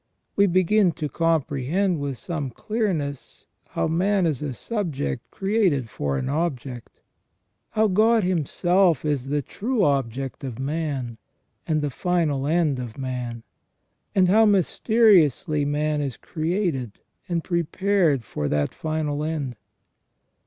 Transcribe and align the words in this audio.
We 0.35 0.47
begin 0.47 0.93
to 0.93 1.07
comprehend 1.09 1.99
with 1.99 2.17
some 2.17 2.49
clearness 2.49 3.45
how 3.67 3.87
man 3.87 4.25
is 4.25 4.41
a 4.41 4.51
subject 4.55 5.29
created 5.29 5.91
for 5.91 6.17
an 6.17 6.27
object; 6.27 7.01
how 7.73 7.87
God 7.87 8.23
Himself 8.23 9.05
is 9.05 9.27
the 9.27 9.43
true 9.43 9.83
object 9.83 10.43
of 10.43 10.57
man, 10.57 11.19
and 11.67 11.83
the 11.83 11.91
final 11.91 12.47
end 12.47 12.79
of 12.79 12.97
man; 12.97 13.43
and 14.15 14.27
how 14.27 14.43
mysteriously 14.43 15.65
man 15.65 16.01
is 16.01 16.17
created 16.17 16.93
and 17.29 17.43
prepared 17.43 18.23
for 18.23 18.47
that 18.47 18.73
final 18.73 19.23
end. 19.23 19.55